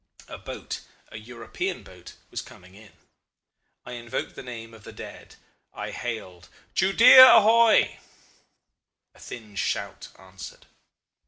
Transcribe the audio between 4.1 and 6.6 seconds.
the name of the dead; I hailed: